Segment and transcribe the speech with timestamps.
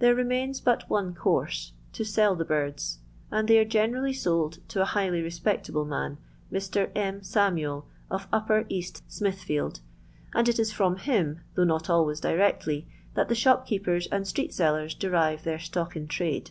[0.00, 2.98] There remains but one course— to sell the birds,
[3.30, 6.18] and they are generally sold to a highly respectable man,
[6.52, 6.90] Mr.
[6.96, 7.22] M.
[7.22, 9.78] Samuel, of Upper ButSmithfield;
[10.34, 14.52] and it is from him, though not always directly, that the shop keepers and street
[14.52, 16.50] sellers derive their stock in trade.